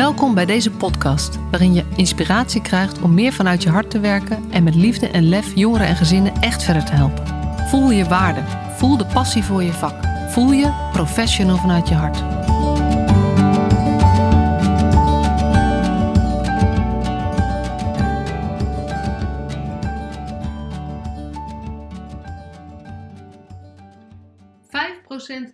Welkom 0.00 0.34
bij 0.34 0.46
deze 0.46 0.70
podcast, 0.70 1.50
waarin 1.50 1.74
je 1.74 1.84
inspiratie 1.96 2.62
krijgt 2.62 3.02
om 3.02 3.14
meer 3.14 3.32
vanuit 3.32 3.62
je 3.62 3.68
hart 3.68 3.90
te 3.90 4.00
werken 4.00 4.50
en 4.50 4.62
met 4.62 4.74
liefde 4.74 5.08
en 5.08 5.28
lef 5.28 5.54
jongeren 5.54 5.86
en 5.86 5.96
gezinnen 5.96 6.34
echt 6.34 6.62
verder 6.62 6.84
te 6.84 6.92
helpen. 6.92 7.26
Voel 7.68 7.90
je 7.90 8.04
waarde, 8.04 8.40
voel 8.76 8.96
de 8.96 9.06
passie 9.06 9.42
voor 9.42 9.62
je 9.62 9.72
vak, 9.72 10.04
voel 10.30 10.52
je 10.52 10.88
professional 10.92 11.56
vanuit 11.56 11.88
je 11.88 11.94
hart. 11.94 12.22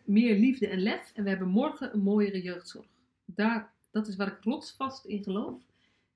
meer 0.04 0.38
liefde 0.38 0.68
en 0.68 0.78
lef 0.78 1.12
en 1.14 1.22
we 1.22 1.28
hebben 1.28 1.48
morgen 1.48 1.94
een 1.94 2.02
mooiere 2.02 2.43
jeugdzorg. 2.43 2.86
Daar 3.25 3.75
dat 3.96 4.09
is 4.09 4.17
waar 4.17 4.32
ik 4.32 4.45
rotsvast 4.45 5.05
in 5.05 5.23
geloof. 5.23 5.63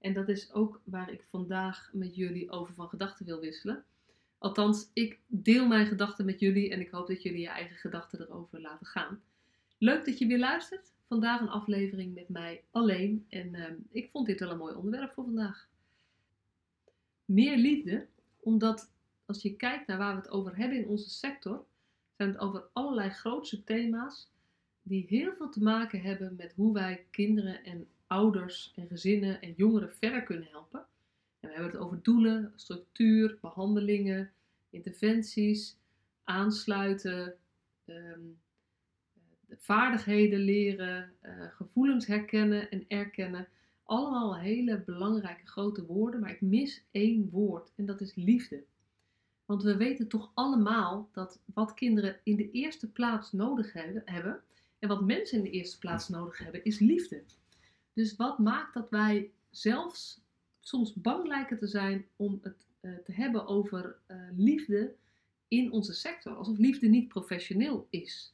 En 0.01 0.12
dat 0.12 0.29
is 0.29 0.52
ook 0.52 0.80
waar 0.84 1.12
ik 1.12 1.25
vandaag 1.29 1.91
met 1.93 2.15
jullie 2.16 2.51
over 2.51 2.75
van 2.75 2.89
gedachten 2.89 3.27
wil 3.27 3.41
wisselen. 3.41 3.84
Althans, 4.39 4.91
ik 4.93 5.19
deel 5.27 5.66
mijn 5.66 5.87
gedachten 5.87 6.25
met 6.25 6.41
jullie 6.41 6.70
en 6.70 6.80
ik 6.80 6.91
hoop 6.91 7.06
dat 7.06 7.23
jullie 7.23 7.41
je 7.41 7.48
eigen 7.48 7.77
gedachten 7.77 8.20
erover 8.20 8.61
laten 8.61 8.87
gaan. 8.87 9.23
Leuk 9.79 10.05
dat 10.05 10.19
je 10.19 10.27
weer 10.27 10.39
luistert. 10.39 10.93
Vandaag 11.09 11.41
een 11.41 11.48
aflevering 11.48 12.15
met 12.15 12.29
mij 12.29 12.65
alleen. 12.70 13.27
En 13.29 13.55
ehm, 13.55 13.75
ik 13.91 14.11
vond 14.11 14.27
dit 14.27 14.41
wel 14.41 14.51
een 14.51 14.59
mooi 14.59 14.75
onderwerp 14.75 15.12
voor 15.12 15.25
vandaag. 15.25 15.69
Meer 17.25 17.56
liefde, 17.56 18.06
omdat 18.41 18.91
als 19.27 19.42
je 19.42 19.56
kijkt 19.56 19.87
naar 19.87 19.98
waar 19.98 20.15
we 20.15 20.20
het 20.20 20.31
over 20.31 20.56
hebben 20.56 20.78
in 20.78 20.89
onze 20.89 21.11
sector, 21.11 21.65
zijn 22.17 22.28
het 22.28 22.39
over 22.39 22.65
allerlei 22.73 23.11
grootse 23.11 23.65
thema's 23.65 24.31
die 24.83 25.05
heel 25.09 25.33
veel 25.34 25.48
te 25.48 25.62
maken 25.62 26.01
hebben 26.01 26.34
met 26.37 26.52
hoe 26.52 26.73
wij 26.73 27.07
kinderen 27.11 27.65
en 27.65 27.87
ouders 28.07 28.73
en 28.77 28.87
gezinnen 28.87 29.41
en 29.41 29.55
jongeren 29.56 29.92
verder 29.92 30.22
kunnen 30.22 30.48
helpen. 30.50 30.84
En 31.41 31.48
we 31.48 31.55
hebben 31.55 31.72
het 31.72 31.81
over 31.81 32.03
doelen, 32.03 32.53
structuur, 32.56 33.39
behandelingen, 33.41 34.31
interventies, 34.70 35.77
aansluiten, 36.25 37.34
ehm, 37.84 38.20
vaardigheden 39.50 40.41
leren, 40.41 41.12
uh, 41.22 41.31
gevoelens 41.50 42.06
herkennen 42.06 42.70
en 42.70 42.84
erkennen. 42.89 43.48
Allemaal 43.84 44.39
hele 44.39 44.81
belangrijke 44.81 45.47
grote 45.47 45.87
woorden, 45.87 46.20
maar 46.20 46.31
ik 46.31 46.41
mis 46.41 46.84
één 46.91 47.31
woord 47.31 47.72
en 47.77 47.87
dat 47.87 48.00
is 48.00 48.15
liefde. 48.15 48.62
Want 49.44 49.62
we 49.62 49.77
weten 49.77 50.09
toch 50.09 50.31
allemaal 50.34 51.09
dat 51.12 51.41
wat 51.55 51.75
kinderen 51.75 52.20
in 52.22 52.37
de 52.37 52.50
eerste 52.50 52.91
plaats 52.91 53.33
nodig 53.33 53.72
hebben, 54.05 54.42
en 54.81 54.89
wat 54.89 55.06
mensen 55.06 55.39
in 55.39 55.45
de 55.45 55.50
eerste 55.50 55.78
plaats 55.78 56.09
nodig 56.09 56.39
hebben, 56.39 56.64
is 56.64 56.78
liefde. 56.78 57.23
Dus 57.92 58.17
wat 58.17 58.39
maakt 58.39 58.75
dat 58.75 58.91
wij 58.91 59.31
zelfs 59.50 60.25
soms 60.61 60.95
bang 60.95 61.27
lijken 61.27 61.59
te 61.59 61.67
zijn 61.67 62.06
om 62.17 62.39
het 62.42 62.67
uh, 62.81 62.97
te 63.05 63.12
hebben 63.12 63.47
over 63.47 63.97
uh, 64.09 64.17
liefde 64.37 64.95
in 65.48 65.72
onze 65.72 65.92
sector? 65.92 66.34
Alsof 66.34 66.59
liefde 66.59 66.89
niet 66.89 67.09
professioneel 67.09 67.87
is. 67.91 68.33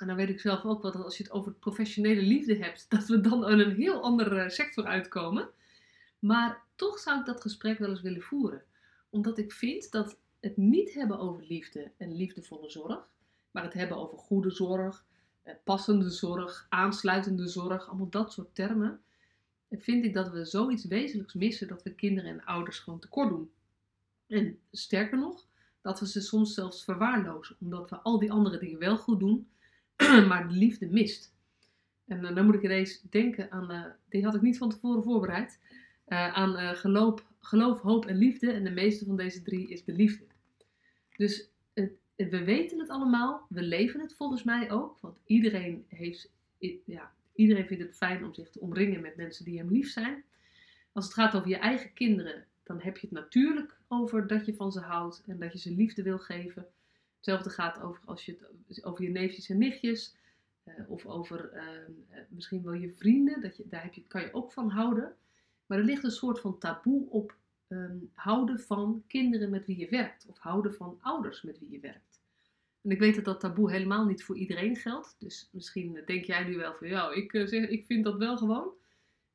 En 0.00 0.06
dan 0.06 0.16
weet 0.16 0.28
ik 0.28 0.40
zelf 0.40 0.64
ook 0.64 0.82
wel 0.82 0.92
dat 0.92 1.04
als 1.04 1.16
je 1.16 1.22
het 1.22 1.32
over 1.32 1.52
professionele 1.52 2.22
liefde 2.22 2.56
hebt, 2.56 2.90
dat 2.90 3.06
we 3.06 3.20
dan 3.20 3.48
in 3.48 3.58
een 3.58 3.74
heel 3.74 4.02
andere 4.02 4.50
sector 4.50 4.84
uitkomen. 4.84 5.48
Maar 6.18 6.62
toch 6.74 6.98
zou 6.98 7.20
ik 7.20 7.26
dat 7.26 7.40
gesprek 7.40 7.78
wel 7.78 7.88
eens 7.88 8.00
willen 8.00 8.22
voeren. 8.22 8.62
Omdat 9.10 9.38
ik 9.38 9.52
vind 9.52 9.90
dat 9.90 10.18
het 10.40 10.56
niet 10.56 10.94
hebben 10.94 11.18
over 11.18 11.44
liefde 11.44 11.90
en 11.96 12.16
liefdevolle 12.16 12.70
zorg, 12.70 13.08
maar 13.50 13.62
het 13.62 13.72
hebben 13.72 13.96
over 13.96 14.18
goede 14.18 14.50
zorg, 14.50 15.04
eh, 15.04 15.10
passende 15.64 16.10
zorg, 16.10 16.66
aansluitende 16.68 17.48
zorg, 17.48 17.88
allemaal 17.88 18.10
dat 18.10 18.32
soort 18.32 18.54
termen, 18.54 19.00
vind 19.70 20.04
ik 20.04 20.14
dat 20.14 20.30
we 20.30 20.44
zoiets 20.44 20.84
wezenlijks 20.84 21.34
missen 21.34 21.68
dat 21.68 21.82
we 21.82 21.94
kinderen 21.94 22.30
en 22.30 22.44
ouders 22.44 22.78
gewoon 22.78 22.98
tekort 22.98 23.28
doen. 23.28 23.50
En 24.26 24.58
sterker 24.70 25.18
nog, 25.18 25.46
dat 25.80 26.00
we 26.00 26.08
ze 26.08 26.20
soms 26.20 26.54
zelfs 26.54 26.84
verwaarlozen, 26.84 27.56
omdat 27.60 27.90
we 27.90 27.96
al 27.96 28.18
die 28.18 28.32
andere 28.32 28.58
dingen 28.58 28.78
wel 28.78 28.96
goed 28.96 29.18
doen, 29.18 29.48
maar 30.28 30.48
de 30.48 30.54
liefde 30.54 30.86
mist. 30.86 31.34
En 32.06 32.24
uh, 32.24 32.34
dan 32.34 32.44
moet 32.44 32.54
ik 32.54 32.62
ineens 32.62 33.02
denken 33.10 33.50
aan, 33.50 33.72
uh, 33.72 33.84
die 34.08 34.24
had 34.24 34.34
ik 34.34 34.40
niet 34.40 34.58
van 34.58 34.70
tevoren 34.70 35.02
voorbereid, 35.02 35.58
uh, 36.08 36.32
aan 36.32 36.76
geloof, 36.76 37.24
geloof, 37.40 37.80
hoop 37.80 38.06
en 38.06 38.16
liefde. 38.16 38.52
En 38.52 38.64
de 38.64 38.70
meeste 38.70 39.04
van 39.04 39.16
deze 39.16 39.42
drie 39.42 39.68
is 39.68 39.84
de 39.84 39.92
liefde. 39.92 40.24
Dus 41.16 41.50
we 42.28 42.44
weten 42.44 42.78
het 42.78 42.88
allemaal, 42.88 43.46
we 43.48 43.62
leven 43.62 44.00
het 44.00 44.14
volgens 44.14 44.42
mij 44.42 44.70
ook, 44.70 44.98
want 45.00 45.18
iedereen, 45.24 45.84
heeft, 45.88 46.30
ja, 46.84 47.12
iedereen 47.34 47.66
vindt 47.66 47.82
het 47.82 47.96
fijn 47.96 48.24
om 48.24 48.34
zich 48.34 48.50
te 48.50 48.60
omringen 48.60 49.00
met 49.00 49.16
mensen 49.16 49.44
die 49.44 49.58
hem 49.58 49.70
lief 49.70 49.90
zijn. 49.90 50.24
Als 50.92 51.04
het 51.04 51.14
gaat 51.14 51.34
over 51.34 51.48
je 51.48 51.56
eigen 51.56 51.92
kinderen, 51.92 52.46
dan 52.62 52.80
heb 52.80 52.96
je 52.96 53.06
het 53.06 53.16
natuurlijk 53.16 53.78
over 53.88 54.26
dat 54.26 54.46
je 54.46 54.54
van 54.54 54.72
ze 54.72 54.80
houdt 54.80 55.22
en 55.26 55.38
dat 55.38 55.52
je 55.52 55.58
ze 55.58 55.70
liefde 55.70 56.02
wil 56.02 56.18
geven. 56.18 56.66
Hetzelfde 57.16 57.50
gaat 57.50 57.80
over 57.80 58.02
als 58.04 58.26
je 58.26 58.36
het 58.66 58.84
over 58.84 59.04
je 59.04 59.10
neefjes 59.10 59.48
en 59.48 59.58
nichtjes, 59.58 60.16
uh, 60.64 60.90
of 60.90 61.06
over 61.06 61.50
uh, 61.54 61.62
misschien 62.28 62.62
wel 62.62 62.72
je 62.72 62.92
vrienden, 62.92 63.40
dat 63.40 63.56
je, 63.56 63.64
daar 63.68 63.82
heb 63.82 63.94
je, 63.94 64.04
kan 64.06 64.20
je 64.20 64.34
ook 64.34 64.52
van 64.52 64.70
houden. 64.70 65.16
Maar 65.66 65.78
er 65.78 65.84
ligt 65.84 66.04
een 66.04 66.10
soort 66.10 66.40
van 66.40 66.58
taboe 66.58 67.10
op 67.10 67.36
um, 67.70 68.10
houden 68.14 68.60
van 68.60 69.04
kinderen 69.06 69.50
met 69.50 69.66
wie 69.66 69.78
je 69.78 69.88
werkt, 69.88 70.26
of 70.26 70.38
houden 70.38 70.74
van 70.74 70.98
ouders 71.00 71.42
met 71.42 71.58
wie 71.58 71.70
je 71.70 71.80
werkt. 71.80 72.20
En 72.82 72.90
ik 72.90 72.98
weet 72.98 73.14
dat 73.14 73.24
dat 73.24 73.40
taboe 73.40 73.70
helemaal 73.70 74.04
niet 74.04 74.24
voor 74.24 74.36
iedereen 74.36 74.76
geldt. 74.76 75.16
Dus 75.18 75.48
misschien 75.52 76.02
denk 76.06 76.24
jij 76.24 76.44
nu 76.44 76.56
wel 76.56 76.74
van, 76.74 76.88
ja, 76.88 77.10
ik, 77.10 77.32
eh, 77.32 77.46
zeg, 77.46 77.68
ik 77.68 77.86
vind 77.86 78.04
dat 78.04 78.16
wel 78.16 78.36
gewoon. 78.36 78.68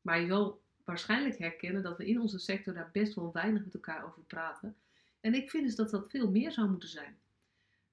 Maar 0.01 0.21
je 0.21 0.27
zal 0.27 0.61
waarschijnlijk 0.83 1.37
herkennen 1.37 1.83
dat 1.83 1.97
we 1.97 2.05
in 2.05 2.21
onze 2.21 2.39
sector 2.39 2.73
daar 2.73 2.89
best 2.91 3.13
wel 3.13 3.31
weinig 3.33 3.63
met 3.63 3.73
elkaar 3.73 4.05
over 4.05 4.21
praten. 4.21 4.75
En 5.19 5.33
ik 5.33 5.49
vind 5.49 5.65
dus 5.65 5.75
dat 5.75 5.89
dat 5.89 6.09
veel 6.09 6.31
meer 6.31 6.51
zou 6.51 6.69
moeten 6.69 6.89
zijn. 6.89 7.17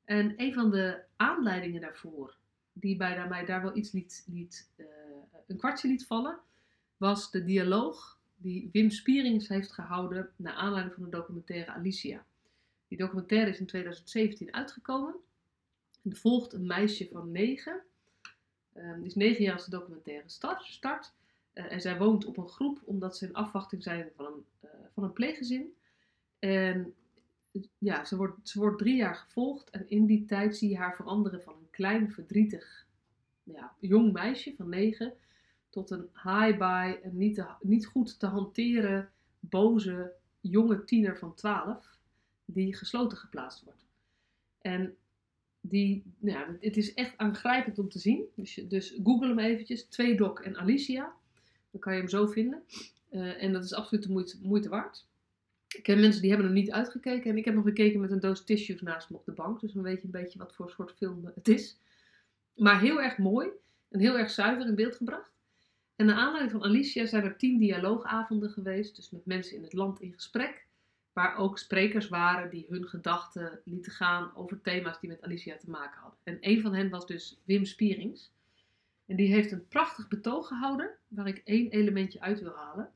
En 0.04 0.34
een 0.36 0.54
van 0.54 0.70
de 0.70 1.02
aanleidingen 1.16 1.80
daarvoor, 1.80 2.36
die 2.72 2.96
bij 2.96 3.28
mij 3.28 3.44
daar 3.44 3.62
wel 3.62 3.76
iets 3.76 3.92
liet, 3.92 4.24
liet 4.26 4.70
uh, 4.76 4.86
een 5.46 5.56
kwartje 5.56 5.88
liet 5.88 6.06
vallen, 6.06 6.38
was 6.96 7.30
de 7.30 7.44
dialoog 7.44 8.18
die 8.42 8.68
Wim 8.72 8.90
Spierings 8.90 9.48
heeft 9.48 9.72
gehouden 9.72 10.30
naar 10.36 10.54
aanleiding 10.54 10.94
van 10.94 11.04
de 11.04 11.10
documentaire 11.10 11.72
Alicia. 11.72 12.24
Die 12.88 12.98
documentaire 12.98 13.50
is 13.50 13.58
in 13.58 13.66
2017 13.66 14.54
uitgekomen. 14.54 15.14
Er 16.02 16.16
volgt 16.16 16.52
een 16.52 16.66
meisje 16.66 17.08
van 17.12 17.30
negen. 17.30 17.82
Um, 18.74 18.96
die 18.96 19.06
is 19.06 19.14
negen 19.14 19.44
jaar 19.44 19.54
als 19.54 19.64
de 19.64 19.70
documentaire 19.70 20.28
start. 20.28 20.64
start. 20.64 21.12
Uh, 21.54 21.72
en 21.72 21.80
zij 21.80 21.98
woont 21.98 22.24
op 22.24 22.36
een 22.36 22.48
groep 22.48 22.82
omdat 22.84 23.16
ze 23.16 23.26
in 23.26 23.34
afwachting 23.34 23.82
zijn 23.82 24.10
van 24.16 24.26
een, 24.26 24.44
uh, 24.64 24.70
van 24.94 25.02
een 25.02 25.12
pleeggezin. 25.12 25.74
En 26.38 26.94
ja, 27.78 28.04
ze 28.04 28.16
wordt, 28.16 28.48
ze 28.48 28.58
wordt 28.58 28.78
drie 28.78 28.96
jaar 28.96 29.14
gevolgd. 29.14 29.70
En 29.70 29.88
in 29.88 30.06
die 30.06 30.24
tijd 30.24 30.56
zie 30.56 30.68
je 30.68 30.76
haar 30.76 30.96
veranderen 30.96 31.42
van 31.42 31.54
een 31.54 31.70
klein, 31.70 32.12
verdrietig, 32.12 32.86
ja, 33.42 33.74
jong 33.80 34.12
meisje 34.12 34.54
van 34.56 34.68
negen. 34.68 35.14
Tot 35.72 35.90
een 35.90 36.08
high-by, 36.14 36.96
een 37.02 37.16
niet, 37.16 37.44
niet 37.60 37.86
goed 37.86 38.18
te 38.18 38.26
hanteren, 38.26 39.10
boze, 39.40 40.12
jonge 40.40 40.84
tiener 40.84 41.18
van 41.18 41.34
twaalf. 41.34 41.98
Die 42.44 42.74
gesloten 42.74 43.18
geplaatst 43.18 43.64
wordt. 43.64 43.84
En 44.60 44.96
die, 45.60 46.02
nou, 46.18 46.56
het 46.60 46.76
is 46.76 46.94
echt 46.94 47.18
aangrijpend 47.18 47.78
om 47.78 47.88
te 47.88 47.98
zien. 47.98 48.24
Dus, 48.34 48.54
dus 48.68 48.98
google 49.02 49.28
hem 49.28 49.38
eventjes, 49.38 49.84
Tweedok 49.84 50.40
en 50.40 50.56
Alicia. 50.56 51.12
Dan 51.70 51.80
kan 51.80 51.92
je 51.92 51.98
hem 51.98 52.08
zo 52.08 52.26
vinden. 52.26 52.62
Uh, 53.10 53.42
en 53.42 53.52
dat 53.52 53.64
is 53.64 53.74
absoluut 53.74 54.04
de 54.04 54.12
moeite, 54.12 54.38
moeite 54.42 54.68
waard. 54.68 55.06
Ik 55.68 55.82
ken 55.82 56.00
mensen 56.00 56.20
die 56.20 56.30
hebben 56.30 56.48
hem 56.48 56.56
niet 56.56 56.70
uitgekeken. 56.70 57.30
En 57.30 57.36
ik 57.36 57.44
heb 57.44 57.54
nog 57.54 57.64
gekeken 57.64 58.00
met 58.00 58.10
een 58.10 58.20
doos 58.20 58.44
tissues 58.44 58.80
naast 58.80 59.10
me 59.10 59.16
op 59.16 59.24
de 59.24 59.32
bank. 59.32 59.60
Dus 59.60 59.72
dan 59.72 59.82
weet 59.82 60.00
je 60.00 60.04
een 60.04 60.10
beetje 60.10 60.38
wat 60.38 60.54
voor 60.54 60.70
soort 60.70 60.92
film 60.92 61.30
het 61.34 61.48
is. 61.48 61.78
Maar 62.54 62.80
heel 62.80 63.02
erg 63.02 63.18
mooi. 63.18 63.48
En 63.88 64.00
heel 64.00 64.18
erg 64.18 64.30
zuiver 64.30 64.66
in 64.66 64.74
beeld 64.74 64.96
gebracht. 64.96 65.31
En 65.96 66.06
naar 66.06 66.16
aanleiding 66.16 66.52
van 66.52 66.62
Alicia 66.62 67.06
zijn 67.06 67.24
er 67.24 67.36
tien 67.36 67.58
dialoogavonden 67.58 68.50
geweest. 68.50 68.96
Dus 68.96 69.10
met 69.10 69.26
mensen 69.26 69.56
in 69.56 69.62
het 69.62 69.72
land 69.72 70.00
in 70.00 70.12
gesprek 70.12 70.66
waar 71.12 71.36
ook 71.36 71.58
sprekers 71.58 72.08
waren 72.08 72.50
die 72.50 72.66
hun 72.68 72.88
gedachten 72.88 73.60
lieten 73.64 73.92
gaan 73.92 74.36
over 74.36 74.60
thema's 74.60 75.00
die 75.00 75.08
met 75.08 75.22
Alicia 75.22 75.56
te 75.56 75.70
maken 75.70 76.00
hadden. 76.00 76.18
En 76.22 76.38
een 76.40 76.60
van 76.60 76.74
hen 76.74 76.90
was 76.90 77.06
dus 77.06 77.40
Wim 77.44 77.64
Spierings. 77.64 78.32
En 79.06 79.16
die 79.16 79.32
heeft 79.32 79.52
een 79.52 79.68
prachtig 79.68 80.08
betoog 80.08 80.46
gehouden, 80.46 80.90
waar 81.08 81.26
ik 81.26 81.42
één 81.44 81.70
elementje 81.70 82.20
uit 82.20 82.40
wil 82.40 82.54
halen. 82.54 82.90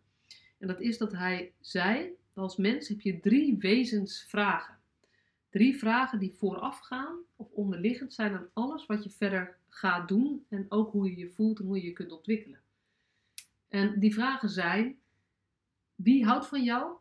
En 0.59 0.67
dat 0.67 0.81
is 0.81 0.99
dat 0.99 1.13
hij 1.13 1.53
zei, 1.61 2.17
als 2.35 2.57
mens 2.57 2.89
heb 2.89 3.01
je 3.01 3.21
drie 3.21 3.57
wezensvragen. 3.59 4.75
Drie 5.51 5.77
vragen 5.77 6.19
die 6.19 6.35
voorafgaan 6.35 7.17
of 7.37 7.51
onderliggend 7.51 8.13
zijn 8.13 8.33
aan 8.33 8.49
alles 8.53 8.87
wat 8.87 9.05
je 9.05 9.11
verder 9.11 9.57
gaat 9.69 10.09
doen 10.09 10.45
en 10.49 10.67
ook 10.69 10.93
hoe 10.93 11.11
je 11.11 11.17
je 11.17 11.29
voelt 11.29 11.59
en 11.59 11.67
hoe 11.67 11.77
je 11.77 11.85
je 11.85 11.93
kunt 11.93 12.13
ontwikkelen. 12.13 12.61
En 13.69 13.99
die 14.01 14.15
vragen 14.15 14.49
zijn, 14.49 14.99
wie 15.95 16.25
houdt 16.25 16.47
van 16.47 16.63
jou 16.63 16.97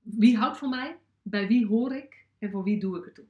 wie 0.00 0.36
houdt 0.36 0.58
van 0.58 0.70
mij? 0.70 0.98
Bij 1.22 1.46
wie 1.46 1.66
hoor 1.66 1.94
ik? 1.94 2.26
En 2.38 2.50
voor 2.50 2.62
wie 2.62 2.80
doe 2.80 2.98
ik 2.98 3.04
het 3.04 3.14
toe? 3.14 3.24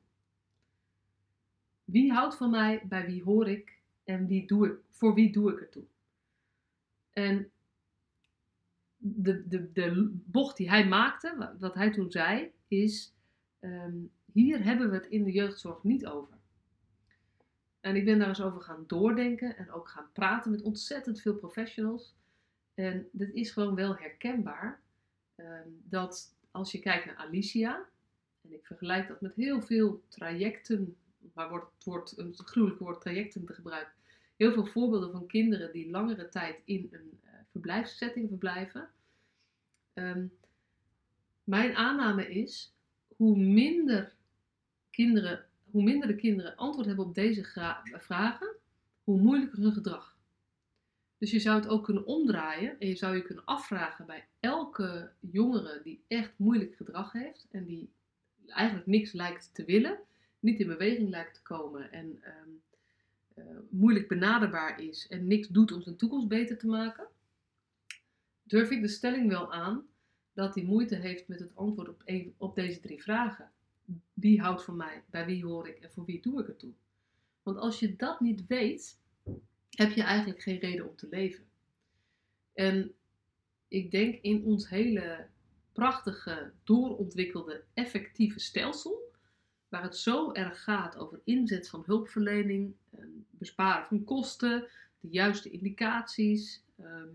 Wie 1.85 2.13
houdt 2.13 2.37
van 2.37 2.51
mij? 2.51 2.83
Bij 2.85 3.07
wie 3.07 3.23
hoor 3.23 3.49
ik? 3.49 3.79
En 4.05 4.27
wie 4.27 4.47
doe 4.47 4.67
ik, 4.67 4.79
voor 4.91 5.15
wie 5.15 5.33
doe 5.33 5.53
ik 5.53 5.59
het 5.59 5.73
toe? 5.73 5.85
En 7.13 7.51
de, 8.97 9.49
de, 9.49 9.73
de 9.73 10.11
bocht 10.25 10.57
die 10.57 10.69
hij 10.69 10.89
maakte, 10.89 11.55
wat 11.59 11.75
hij 11.75 11.93
toen 11.93 12.11
zei, 12.11 12.53
is: 12.69 13.15
ehm, 13.61 13.97
hier 14.33 14.65
hebben 14.65 14.91
we 14.91 14.95
het 14.95 15.07
in 15.07 15.25
de 15.25 15.33
jeugdzorg 15.33 15.83
niet 15.83 16.07
over. 16.07 16.37
En 17.81 17.97
ik 17.97 18.05
ben 18.05 18.19
daar 18.19 18.29
eens 18.29 18.43
over 18.43 18.61
gaan 18.61 18.85
doordenken 18.87 19.57
en 19.57 19.71
ook 19.71 19.89
gaan 19.89 20.11
praten 20.13 20.51
met 20.51 20.63
ontzettend 20.63 21.21
veel 21.21 21.35
professionals. 21.35 22.15
En 22.75 23.09
dit 23.13 23.35
is 23.35 23.51
gewoon 23.51 23.75
wel 23.75 23.97
herkenbaar 23.97 24.81
ehm, 25.35 25.69
dat 25.83 26.37
als 26.51 26.73
je 26.73 26.79
kijkt 26.79 27.07
naar 27.07 27.17
Alicia, 27.17 27.89
en 28.41 28.53
ik 28.53 28.67
vergelijk 28.67 29.09
dat 29.09 29.21
met 29.21 29.35
heel 29.35 29.63
veel 29.63 30.03
trajecten, 30.09 30.97
maar 31.33 31.49
wordt 31.85 32.11
het 32.11 32.19
een 32.19 32.35
gruwelijke 32.37 32.85
woord 32.85 33.01
trajecten 33.01 33.45
te 33.45 33.55
gebruiken, 33.55 33.93
heel 34.37 34.53
veel 34.53 34.67
voorbeelden 34.67 35.11
van 35.11 35.27
kinderen 35.27 35.73
die 35.73 35.91
langere 35.91 36.29
tijd 36.29 36.61
in 36.65 36.89
een 36.91 37.21
uh, 37.25 37.31
verblijfssetting 37.51 38.29
verblijven. 38.29 38.89
Um, 39.95 40.33
mijn 41.45 41.75
aanname 41.75 42.29
is, 42.29 42.75
hoe 43.17 43.37
minder, 43.37 44.15
kinderen, 44.91 45.47
hoe 45.71 45.83
minder 45.83 46.09
de 46.09 46.17
kinderen 46.17 46.57
antwoord 46.57 46.87
hebben 46.87 47.05
op 47.05 47.15
deze 47.15 47.45
vragen, 47.99 48.57
hoe 49.05 49.21
moeilijker 49.21 49.59
hun 49.59 49.73
gedrag. 49.73 50.14
Dus 51.25 51.33
je 51.33 51.41
zou 51.41 51.61
het 51.61 51.69
ook 51.69 51.85
kunnen 51.85 52.07
omdraaien 52.07 52.81
en 52.81 52.89
je 52.89 52.97
zou 52.97 53.17
je 53.17 53.23
kunnen 53.23 53.45
afvragen 53.45 54.07
bij 54.07 54.27
elke 54.41 55.13
jongere 55.21 55.81
die 55.83 56.05
echt 56.09 56.33
moeilijk 56.37 56.77
gedrag 56.77 57.13
heeft 57.13 57.47
en 57.51 57.65
die 57.65 57.91
eigenlijk 58.47 58.87
niks 58.87 59.13
lijkt 59.13 59.55
te 59.55 59.65
willen, 59.65 59.99
niet 60.41 60.61
in 60.61 60.67
beweging 60.67 61.09
lijkt 61.09 61.35
te 61.35 61.43
komen 61.43 61.93
en 61.93 62.19
ehm, 62.23 62.49
eh, 63.35 63.45
moeilijk 63.71 64.09
benaderbaar 64.09 64.81
is 64.81 65.07
en 65.09 65.27
niks 65.27 65.49
doet 65.49 65.73
om 65.73 65.83
zijn 65.83 65.97
toekomst 65.97 66.29
beter 66.29 66.59
te 66.59 66.67
maken, 66.67 67.07
durf 68.43 68.71
ik 68.71 68.81
de 68.81 68.89
stelling 68.89 69.29
wel 69.29 69.53
aan 69.53 69.87
dat 70.33 70.55
hij 70.55 70.65
moeite 70.65 70.97
heeft 70.97 71.29
met 71.29 71.39
het 71.39 71.57
antwoord 71.57 71.89
op, 71.89 72.05
op 72.37 72.55
deze 72.55 72.81
drie 72.81 73.03
vragen. 73.03 73.51
Wie 74.15 74.41
houdt 74.41 74.65
van 74.65 74.77
mij? 74.77 75.03
Bij 75.11 75.27
wie 75.27 75.45
hoor 75.45 75.69
ik 75.69 75.79
en 75.79 75.91
voor 75.91 76.05
wie 76.05 76.23
doe 76.23 76.41
ik 76.41 76.47
het 76.47 76.59
toe? 76.59 76.73
Want 77.43 77.57
als 77.57 77.79
je 77.79 77.97
dat 77.97 78.21
niet 78.21 78.47
weet, 78.47 79.03
heb 79.75 79.93
je 79.93 80.03
eigenlijk 80.03 80.43
geen 80.43 80.59
reden 80.59 80.89
om 80.89 80.97
te 80.97 81.09
leven. 81.11 81.45
En 82.53 82.95
ik 83.69 83.91
denk 83.91 84.19
in 84.23 84.45
ons 84.45 84.69
hele 84.69 85.27
prachtige, 85.73 86.53
doorontwikkelde, 86.65 87.65
effectieve 87.75 88.41
stelsel, 88.41 89.13
waar 89.69 89.83
het 89.83 89.97
zo 89.97 90.33
erg 90.33 90.63
gaat 90.63 90.97
over 90.97 91.21
inzet 91.25 91.69
van 91.69 91.83
hulpverlening, 91.87 92.75
besparen 93.31 93.87
van 93.87 94.05
kosten, 94.05 94.69
de 95.01 95.09
juiste 95.09 95.51
indicaties, 95.51 96.65
ehm, 96.77 97.09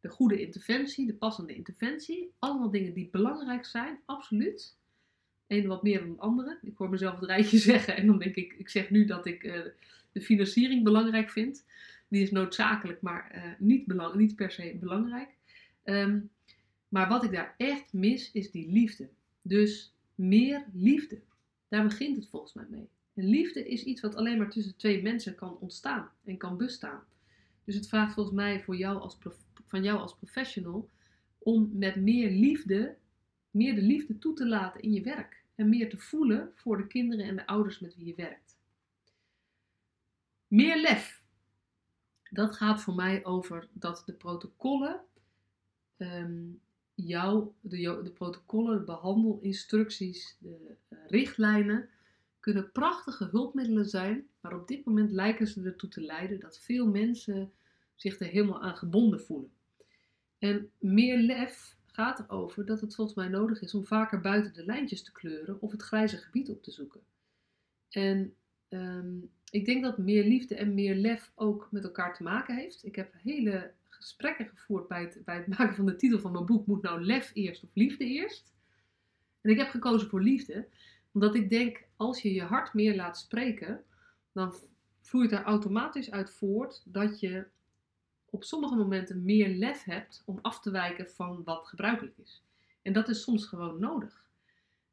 de 0.00 0.08
goede 0.08 0.40
interventie, 0.40 1.06
de 1.06 1.14
passende 1.14 1.54
interventie. 1.54 2.32
Allemaal 2.38 2.70
dingen 2.70 2.94
die 2.94 3.08
belangrijk 3.10 3.64
zijn, 3.64 4.00
absoluut. 4.04 4.76
Eén 5.46 5.66
wat 5.66 5.82
meer 5.82 5.98
dan 5.98 6.10
het 6.10 6.18
andere. 6.18 6.58
Ik 6.62 6.76
hoor 6.76 6.90
mezelf 6.90 7.14
het 7.20 7.28
rijtje 7.28 7.58
zeggen 7.72 7.96
en 7.96 8.06
dan 8.06 8.18
denk 8.18 8.34
ik, 8.34 8.52
ik 8.52 8.68
zeg 8.68 8.90
nu 8.90 9.04
dat 9.04 9.26
ik 9.26 9.42
uh, 9.42 9.64
de 10.12 10.20
financiering 10.20 10.84
belangrijk 10.84 11.30
vind. 11.30 11.64
Die 12.08 12.22
is 12.22 12.30
noodzakelijk, 12.30 13.00
maar 13.00 13.32
uh, 13.34 13.42
niet, 13.58 13.86
belang, 13.86 14.14
niet 14.14 14.36
per 14.36 14.50
se 14.50 14.76
belangrijk. 14.80 15.28
Um, 15.84 16.30
maar 16.88 17.08
wat 17.08 17.24
ik 17.24 17.30
daar 17.30 17.54
echt 17.56 17.92
mis, 17.92 18.32
is 18.32 18.50
die 18.50 18.70
liefde. 18.70 19.08
Dus 19.42 19.94
meer 20.14 20.64
liefde. 20.72 21.20
Daar 21.68 21.82
begint 21.82 22.16
het 22.16 22.28
volgens 22.28 22.52
mij 22.52 22.66
mee. 22.68 22.88
En 23.14 23.24
liefde 23.24 23.68
is 23.68 23.84
iets 23.84 24.00
wat 24.00 24.14
alleen 24.14 24.38
maar 24.38 24.50
tussen 24.50 24.76
twee 24.76 25.02
mensen 25.02 25.34
kan 25.34 25.58
ontstaan 25.58 26.10
en 26.24 26.36
kan 26.36 26.56
bestaan. 26.56 27.04
Dus 27.64 27.74
het 27.74 27.88
vraagt 27.88 28.14
volgens 28.14 28.36
mij 28.36 28.62
voor 28.62 28.76
jou 28.76 29.00
als 29.00 29.18
van 29.66 29.82
jou 29.82 29.98
als 29.98 30.16
professional 30.16 30.90
om 31.38 31.70
met 31.72 31.96
meer 31.96 32.30
liefde, 32.30 32.96
meer 33.50 33.74
de 33.74 33.82
liefde 33.82 34.18
toe 34.18 34.34
te 34.34 34.46
laten 34.46 34.80
in 34.80 34.92
je 34.92 35.02
werk. 35.02 35.44
En 35.54 35.68
meer 35.68 35.90
te 35.90 35.98
voelen 35.98 36.52
voor 36.54 36.76
de 36.76 36.86
kinderen 36.86 37.26
en 37.26 37.36
de 37.36 37.46
ouders 37.46 37.78
met 37.78 37.96
wie 37.96 38.06
je 38.06 38.14
werkt. 38.14 38.58
Meer 40.46 40.80
lef. 40.80 41.24
Dat 42.36 42.56
gaat 42.56 42.80
voor 42.80 42.94
mij 42.94 43.24
over 43.24 43.68
dat 43.72 44.02
de 44.06 44.12
protocollen 44.12 45.00
um, 45.96 46.60
jou, 46.94 47.48
de, 47.60 48.00
de, 48.02 48.10
protocollen, 48.10 48.78
de 48.78 48.84
behandelinstructies, 48.84 50.36
de 50.38 50.76
uh, 50.88 50.98
richtlijnen, 51.06 51.88
kunnen 52.40 52.72
prachtige 52.72 53.28
hulpmiddelen 53.30 53.88
zijn, 53.88 54.26
maar 54.40 54.54
op 54.54 54.68
dit 54.68 54.84
moment 54.84 55.10
lijken 55.10 55.46
ze 55.46 55.62
ertoe 55.62 55.88
te 55.88 56.00
leiden 56.00 56.40
dat 56.40 56.58
veel 56.58 56.86
mensen 56.86 57.52
zich 57.94 58.20
er 58.20 58.26
helemaal 58.26 58.62
aan 58.62 58.76
gebonden 58.76 59.20
voelen. 59.20 59.50
En 60.38 60.70
meer 60.78 61.18
lef 61.18 61.76
gaat 61.86 62.18
erover 62.18 62.66
dat 62.66 62.80
het 62.80 62.94
volgens 62.94 63.16
mij 63.16 63.28
nodig 63.28 63.60
is 63.62 63.74
om 63.74 63.86
vaker 63.86 64.20
buiten 64.20 64.52
de 64.52 64.64
lijntjes 64.64 65.02
te 65.02 65.12
kleuren 65.12 65.60
of 65.60 65.72
het 65.72 65.82
grijze 65.82 66.16
gebied 66.16 66.50
op 66.50 66.62
te 66.62 66.70
zoeken. 66.70 67.00
En 67.88 68.34
um, 68.68 69.30
ik 69.50 69.64
denk 69.64 69.82
dat 69.82 69.98
meer 69.98 70.24
liefde 70.24 70.54
en 70.54 70.74
meer 70.74 70.94
lef 70.94 71.32
ook 71.34 71.68
met 71.70 71.84
elkaar 71.84 72.14
te 72.14 72.22
maken 72.22 72.56
heeft. 72.56 72.84
Ik 72.84 72.96
heb 72.96 73.12
hele 73.22 73.72
gesprekken 73.88 74.46
gevoerd 74.46 74.88
bij 74.88 75.00
het, 75.00 75.24
bij 75.24 75.36
het 75.36 75.46
maken 75.58 75.74
van 75.74 75.86
de 75.86 75.96
titel 75.96 76.18
van 76.18 76.32
mijn 76.32 76.46
boek. 76.46 76.66
Moet 76.66 76.82
nou 76.82 77.04
lef 77.04 77.30
eerst 77.34 77.62
of 77.62 77.70
liefde 77.74 78.04
eerst? 78.04 78.54
En 79.40 79.50
ik 79.50 79.58
heb 79.58 79.68
gekozen 79.68 80.08
voor 80.08 80.22
liefde, 80.22 80.68
omdat 81.12 81.34
ik 81.34 81.50
denk, 81.50 81.84
als 81.96 82.22
je 82.22 82.32
je 82.32 82.42
hart 82.42 82.74
meer 82.74 82.96
laat 82.96 83.18
spreken, 83.18 83.84
dan 84.32 84.54
vloeit 85.00 85.32
er 85.32 85.42
automatisch 85.42 86.10
uit 86.10 86.30
voort 86.30 86.82
dat 86.84 87.20
je 87.20 87.46
op 88.30 88.44
sommige 88.44 88.74
momenten 88.74 89.24
meer 89.24 89.48
lef 89.48 89.84
hebt 89.84 90.22
om 90.26 90.38
af 90.42 90.60
te 90.60 90.70
wijken 90.70 91.10
van 91.10 91.44
wat 91.44 91.66
gebruikelijk 91.66 92.18
is. 92.18 92.42
En 92.82 92.92
dat 92.92 93.08
is 93.08 93.22
soms 93.22 93.46
gewoon 93.46 93.80
nodig. 93.80 94.24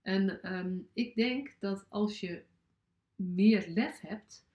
En 0.02 0.42
ehm, 0.42 0.76
ik 0.94 1.16
denk 1.16 1.56
dat 1.60 1.86
als 1.90 2.20
je 2.20 2.44
meer 3.24 3.66
lef 3.68 4.00
hebt, 4.00 4.46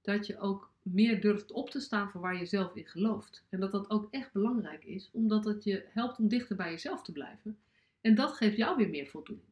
dat 0.00 0.26
je 0.26 0.38
ook 0.38 0.72
meer 0.82 1.20
durft 1.20 1.52
op 1.52 1.70
te 1.70 1.80
staan 1.80 2.10
voor 2.10 2.20
waar 2.20 2.38
je 2.38 2.46
zelf 2.46 2.74
in 2.74 2.86
gelooft. 2.86 3.44
En 3.48 3.60
dat 3.60 3.72
dat 3.72 3.90
ook 3.90 4.08
echt 4.10 4.32
belangrijk 4.32 4.84
is, 4.84 5.10
omdat 5.12 5.44
het 5.44 5.64
je 5.64 5.84
helpt 5.88 6.18
om 6.18 6.28
dichter 6.28 6.56
bij 6.56 6.70
jezelf 6.70 7.02
te 7.02 7.12
blijven. 7.12 7.58
En 8.00 8.14
dat 8.14 8.32
geeft 8.32 8.56
jou 8.56 8.76
weer 8.76 8.88
meer 8.88 9.06
voldoening. 9.06 9.48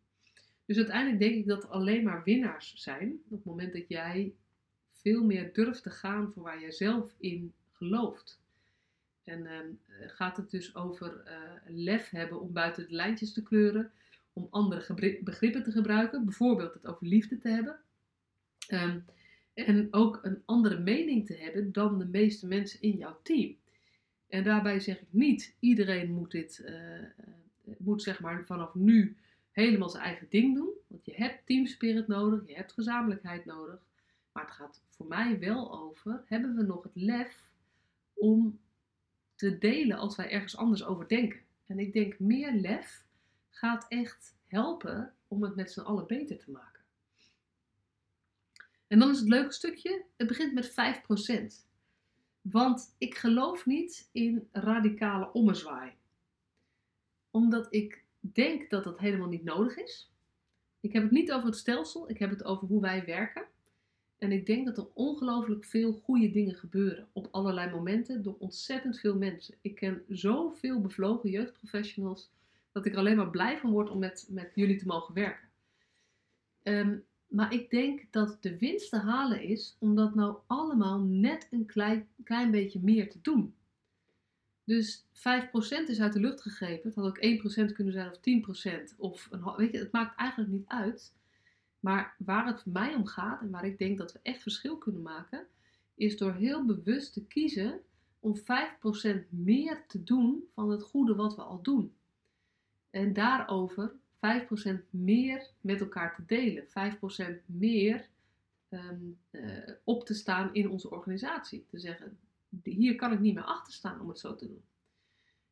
Dus 0.67 0.77
uiteindelijk 0.77 1.19
denk 1.19 1.35
ik 1.35 1.47
dat 1.47 1.63
er 1.63 1.69
alleen 1.69 2.05
maar 2.05 2.25
winnaars 2.25 2.75
zijn 2.77 3.13
op 3.25 3.31
het 3.31 3.45
moment 3.45 3.73
dat 3.73 3.89
jij 3.89 4.35
veel 4.91 5.25
meer 5.25 5.53
durft 5.53 5.83
te 5.83 5.91
gaan 5.91 6.33
voor 6.33 6.43
waar 6.43 6.61
jij 6.61 6.71
zelf 6.71 7.15
in 7.19 7.53
gelooft. 7.73 8.41
En 9.25 9.47
ehm, 9.47 9.67
gaat 10.07 10.37
het 10.37 10.51
dus 10.51 10.75
over 10.75 11.23
uh, 11.27 11.33
lef 11.67 12.11
hebben 12.11 12.41
om 12.41 12.53
buiten 12.53 12.89
de 12.89 12.95
lijntjes 12.95 13.33
te 13.33 13.43
kleuren, 13.43 13.93
om 14.33 14.47
andere 14.51 15.21
begrippen 15.23 15.63
te 15.63 15.71
gebruiken, 15.71 16.25
bijvoorbeeld 16.25 16.75
het 16.75 16.87
over 16.87 17.07
liefde 17.07 17.39
te 17.39 17.49
hebben. 17.49 17.77
Ehm, 18.69 18.99
en 19.55 19.89
ook 19.91 20.19
een 20.23 20.43
andere 20.45 20.79
mening 20.79 21.27
te 21.27 21.35
hebben 21.35 21.73
dan 21.73 21.99
de 21.99 22.07
meeste 22.07 22.47
mensen 22.47 22.81
in 22.81 22.97
jouw 22.97 23.19
team. 23.23 23.57
En 24.29 24.45
daarbij 24.45 24.81
zeg 24.81 25.01
ik 25.01 25.09
niet, 25.11 25.57
iedereen 25.59 26.13
moet 26.13 26.31
dit, 26.31 26.65
uh, 26.67 27.77
moet 27.79 28.03
zeg 28.03 28.21
maar 28.21 28.45
vanaf 28.45 28.75
nu 28.75 29.17
helemaal 29.51 29.89
zijn 29.89 30.05
eigen 30.05 30.27
ding 30.31 30.55
doen. 30.55 30.71
Want 30.87 31.05
je 31.05 31.15
hebt 31.15 31.47
teamspirit 31.47 32.07
nodig, 32.07 32.47
je 32.47 32.55
hebt 32.55 32.73
gezamenlijkheid 32.73 33.45
nodig. 33.45 33.83
Maar 34.33 34.45
het 34.45 34.53
gaat 34.53 34.83
voor 34.89 35.07
mij 35.07 35.39
wel 35.39 35.81
over, 35.81 36.23
hebben 36.27 36.57
we 36.57 36.63
nog 36.63 36.83
het 36.83 36.95
lef 36.95 37.43
om 38.15 38.59
te 39.35 39.59
delen 39.59 39.99
als 39.99 40.17
wij 40.17 40.31
ergens 40.31 40.57
anders 40.57 40.85
over 40.85 41.09
denken. 41.09 41.41
En 41.67 41.79
ik 41.79 41.93
denk 41.93 42.19
meer 42.19 42.53
lef 42.53 43.05
gaat 43.51 43.87
echt 43.89 44.37
helpen 44.47 45.15
om 45.29 45.43
het 45.43 45.55
met 45.55 45.73
z'n 45.73 45.81
allen 45.81 46.07
beter 46.07 46.39
te 46.39 46.51
maken. 46.51 46.74
En 48.95 49.01
dan 49.01 49.11
is 49.11 49.19
het 49.19 49.29
leuke 49.29 49.53
stukje, 49.53 50.05
het 50.17 50.27
begint 50.27 50.55
met 50.55 50.71
5%. 50.71 50.75
Want 52.41 52.95
ik 52.99 53.15
geloof 53.15 53.67
niet 53.67 54.09
in 54.13 54.49
radicale 54.53 55.33
ommezwaai. 55.33 55.93
Omdat 57.31 57.67
ik 57.71 58.05
denk 58.21 58.71
dat 58.71 58.85
dat 58.85 58.99
helemaal 58.99 59.29
niet 59.29 59.45
nodig 59.45 59.77
is. 59.77 60.13
Ik 60.81 60.93
heb 60.93 61.03
het 61.03 61.13
niet 61.13 61.33
over 61.33 61.47
het 61.47 61.57
stelsel, 61.57 62.11
ik 62.11 62.19
heb 62.19 62.31
het 62.31 62.45
over 62.45 62.67
hoe 62.67 62.81
wij 62.81 63.05
werken. 63.05 63.47
En 64.19 64.33
ik 64.33 64.47
denk 64.47 64.67
dat 64.67 64.79
er 64.79 64.89
ongelooflijk 64.95 65.65
veel 65.65 65.93
goede 65.93 66.31
dingen 66.31 66.55
gebeuren 66.55 67.09
op 67.13 67.29
allerlei 67.31 67.71
momenten 67.71 68.23
door 68.23 68.37
ontzettend 68.39 69.01
veel 69.01 69.17
mensen. 69.17 69.55
Ik 69.61 69.75
ken 69.75 70.03
zoveel 70.09 70.81
bevlogen 70.81 71.31
jeugdprofessionals 71.31 72.31
dat 72.73 72.87
ik 72.87 72.93
er 72.93 72.99
alleen 72.99 73.17
maar 73.17 73.31
blij 73.31 73.59
van 73.59 73.71
word 73.71 73.91
om 73.91 73.99
met, 73.99 74.27
met 74.31 74.53
jullie 74.55 74.79
te 74.79 74.87
mogen 74.87 75.15
werken. 75.15 75.49
Um, 76.63 77.05
maar 77.35 77.53
ik 77.53 77.71
denk 77.71 78.07
dat 78.11 78.37
de 78.41 78.59
winst 78.59 78.91
te 78.91 78.99
halen 78.99 79.43
is 79.43 79.77
om 79.79 79.95
dat 79.95 80.15
nou 80.15 80.39
allemaal 80.47 81.01
net 81.01 81.49
een 81.51 81.67
klein, 81.67 82.09
klein 82.25 82.51
beetje 82.51 82.81
meer 82.83 83.11
te 83.11 83.21
doen. 83.21 83.55
Dus 84.65 85.05
5% 85.05 85.09
is 85.87 86.01
uit 86.01 86.13
de 86.13 86.21
lucht 86.21 86.41
gegrepen. 86.41 86.89
Het 86.89 86.95
had 86.95 87.07
ook 87.07 87.71
1% 87.71 87.73
kunnen 87.73 87.93
zijn 87.93 88.11
of 88.11 88.19
10%. 88.93 88.97
Of 88.97 89.29
een, 89.31 89.55
weet 89.57 89.73
je, 89.73 89.79
het 89.79 89.93
maakt 89.93 90.19
eigenlijk 90.19 90.51
niet 90.51 90.69
uit. 90.69 91.15
Maar 91.81 92.15
waar 92.19 92.47
het 92.47 92.67
mij 92.67 92.95
om 92.95 93.07
gaat 93.07 93.41
en 93.41 93.51
waar 93.51 93.65
ik 93.65 93.79
denk 93.79 93.99
dat 93.99 94.13
we 94.13 94.19
echt 94.23 94.43
verschil 94.43 94.79
kunnen 94.79 95.03
maken, 95.03 95.47
is 95.95 96.17
door 96.17 96.35
heel 96.35 96.65
bewust 96.65 97.13
te 97.13 97.27
kiezen 97.27 97.81
om 98.21 98.37
5% 98.37 98.41
meer 99.29 99.85
te 99.87 100.05
doen 100.05 100.45
van 100.55 100.71
het 100.71 100.83
goede 100.83 101.15
wat 101.15 101.37
we 101.37 101.43
al 101.43 101.63
doen. 101.63 101.95
En 102.91 103.13
daarover 103.13 103.95
5% 104.15 104.91
meer 104.91 105.51
met 105.61 105.81
elkaar 105.81 106.15
te 106.15 106.25
delen. 106.27 106.67
5% 106.67 107.47
meer 107.47 108.09
ehm, 108.69 108.97
eh, 109.31 109.73
op 109.85 110.07
te 110.07 110.15
staan 110.15 110.55
in 110.55 110.71
onze 110.71 110.91
organisatie. 110.91 111.67
Te 111.71 111.79
zeggen, 111.79 112.19
hier 112.63 112.95
kan 112.95 113.13
ik 113.13 113.21
niet 113.21 113.35
meer 113.35 113.45
achter 113.45 113.73
staan 113.73 114.01
om 114.01 114.09
het 114.09 114.19
zo 114.19 114.35
te 114.35 114.47
doen. 114.47 114.63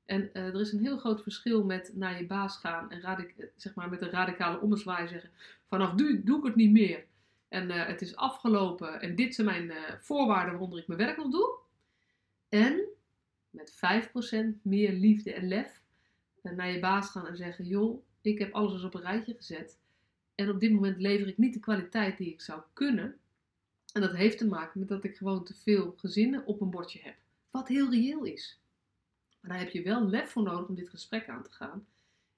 En 0.05 0.35
eh, 0.35 0.47
er 0.47 0.61
is 0.61 0.73
een 0.73 0.83
heel 0.83 0.99
groot 0.99 1.23
verschil 1.23 1.65
met 1.65 1.91
naar 1.95 2.19
je 2.19 2.27
baas 2.27 2.57
gaan 2.57 2.91
en 2.91 3.03
eh, 3.03 3.47
zeg 3.57 3.75
maar 3.75 3.89
met 3.89 4.03
een 4.03 4.11
radicale 4.11 4.61
ommezwaai 4.61 5.09
zeggen: 5.09 5.31
vanaf 5.67 5.95
nu 5.95 6.23
doe 6.25 6.39
ik 6.39 6.45
het 6.45 6.57
niet 6.57 6.73
meer. 6.73 7.05
En 7.49 7.71
het 7.71 8.03
is 8.03 8.17
afgelopen 8.17 9.01
en 9.01 9.15
dit 9.15 9.35
zijn 9.35 9.47
mijn 9.47 9.73
voorwaarden 10.01 10.51
waaronder 10.51 10.79
ik 10.79 10.87
mijn 10.87 10.99
werk 10.99 11.17
nog 11.17 11.31
doe. 11.31 11.59
En 12.49 12.85
met 13.51 13.73
5% 13.73 14.63
meer 14.63 14.93
liefde 14.93 15.33
en 15.33 15.49
lef 15.49 15.81
naar 16.43 16.71
je 16.71 16.81
baas 16.81 17.11
gaan 17.11 17.27
en 17.27 17.37
zeggen: 17.37 17.65
joh, 17.65 18.03
ik 18.31 18.39
heb 18.39 18.53
alles 18.53 18.73
eens 18.73 18.85
op 18.85 18.95
een 18.95 19.01
rijtje 19.01 19.35
gezet. 19.35 19.79
En 20.35 20.51
op 20.51 20.61
dit 20.61 20.73
moment 20.73 21.01
lever 21.01 21.29
ik 21.29 21.39
niet 21.39 21.55
de 21.55 21.61
kwaliteit 21.61 22.19
die 22.19 22.33
ik 22.33 22.41
zou 22.41 22.63
kunnen. 22.73 23.17
En 23.93 24.01
dat 24.01 24.15
heeft 24.15 24.39
te 24.39 24.47
maken 24.47 24.81
met 24.81 24.89
dat 24.89 25.05
ik 25.05 25.17
gewoon 25.17 25.45
te 25.45 25.55
veel 25.55 25.95
gezinnen 25.97 26.47
op 26.47 26.61
een 26.61 26.71
bordje 26.71 27.01
heb. 27.03 27.17
Wat 27.51 27.69
heel 27.69 27.91
reëel 27.91 28.25
is. 28.25 28.61
Maar 29.41 29.51
daar 29.51 29.61
heb 29.61 29.73
je 29.73 29.83
wel 29.83 30.09
lef 30.09 30.31
voor 30.31 30.43
nodig 30.43 30.69
om 30.69 30.75
dit 30.75 30.89
gesprek 30.89 31.29
aan 31.29 31.43
te 31.43 31.51
gaan. 31.51 31.87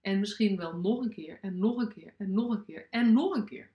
En 0.01 0.21
misschien 0.21 0.57
wel 0.57 0.77
nog 0.77 1.01
een 1.01 1.11
keer, 1.11 1.39
en 1.41 1.59
nog 1.59 1.77
een 1.77 1.89
keer, 1.89 2.15
en 2.19 2.33
nog 2.33 2.51
een 2.51 2.65
keer, 2.65 2.87
en 2.91 3.13
nog 3.13 3.35
een 3.35 3.45
keer. 3.45 3.71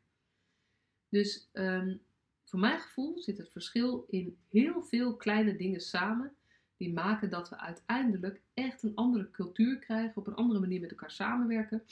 Dus 1.09 1.49
um, 1.53 2.01
voor 2.43 2.59
mijn 2.59 2.79
gevoel 2.79 3.19
zit 3.19 3.37
het 3.37 3.51
verschil 3.51 4.05
in 4.09 4.37
heel 4.49 4.83
veel 4.83 5.15
kleine 5.15 5.55
dingen 5.55 5.81
samen 5.81 6.35
die 6.79 6.93
maken 6.93 7.29
dat 7.29 7.49
we 7.49 7.57
uiteindelijk 7.57 8.41
echt 8.53 8.83
een 8.83 8.95
andere 8.95 9.31
cultuur 9.31 9.79
krijgen, 9.79 10.15
op 10.15 10.27
een 10.27 10.35
andere 10.35 10.59
manier 10.59 10.79
met 10.79 10.91
elkaar 10.91 11.11
samenwerken. 11.11 11.83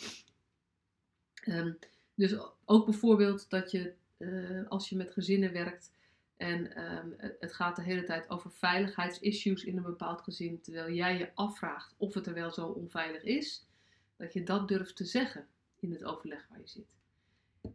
Ehm, 1.34 1.74
dus 2.16 2.36
ook 2.66 2.86
bijvoorbeeld 2.86 3.50
dat 3.50 3.72
je, 3.72 3.94
uh, 4.18 4.68
als 4.68 4.90
je 4.90 4.96
met 4.96 5.12
gezinnen 5.12 5.54
werkt 5.54 5.92
en 6.38 6.76
ehm, 6.76 7.34
het 7.40 7.54
gaat 7.54 7.76
de 7.76 7.82
hele 7.82 8.04
tijd 8.04 8.30
over 8.30 8.52
veiligheidsissues 8.52 9.64
in 9.64 9.78
een 9.78 9.84
bepaald 9.84 10.22
gezin, 10.22 10.62
terwijl 10.62 10.94
jij 10.94 11.18
je 11.18 11.32
afvraagt 11.34 11.96
of 11.98 12.14
het 12.14 12.28
er 12.28 12.34
wel 12.34 12.52
zo 12.52 12.68
onveilig 12.68 13.24
is, 13.24 13.68
dat 14.16 14.34
je 14.34 14.44
dat 14.44 14.68
durft 14.68 14.96
te 14.96 15.06
zeggen 15.06 15.48
in 15.80 15.92
het 15.92 16.04
overleg 16.04 16.48
waar 16.50 16.60
je 16.60 16.68
zit. 16.68 16.88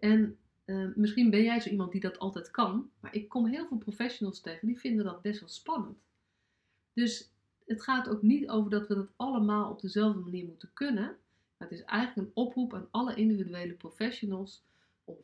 En 0.01 0.39
ehm, 0.65 0.93
misschien 0.95 1.31
ben 1.31 1.43
jij 1.43 1.61
zo 1.61 1.71
iemand 1.71 1.93
die 1.93 2.01
dat 2.01 2.19
altijd 2.19 2.51
kan, 2.51 2.91
maar 3.01 3.15
ik 3.15 3.29
kom 3.29 3.47
heel 3.47 3.67
veel 3.67 3.79
professionals 3.79 4.41
tegen 4.41 4.67
die 4.67 4.79
vinden 4.79 5.05
dat 5.05 5.23
best 5.23 5.41
wel 5.41 5.49
spannend. 5.49 5.99
Dus 6.93 7.33
het 7.67 7.83
gaat 7.83 8.09
ook 8.09 8.23
niet 8.23 8.49
over 8.49 8.71
dat 8.71 8.89
we 8.89 8.95
dat 8.95 9.13
allemaal 9.17 9.71
op 9.71 9.81
dezelfde 9.81 10.21
manier 10.21 10.47
moeten 10.47 10.71
kunnen. 10.73 11.17
Maar 11.57 11.69
het 11.69 11.79
is 11.79 11.85
eigenlijk 11.85 12.29
een 12.29 12.35
oproep 12.35 12.75
aan 12.75 12.89
alle 12.91 13.15
individuele 13.15 13.73
professionals 13.73 14.65
om 15.05 15.17
5% 15.17 15.23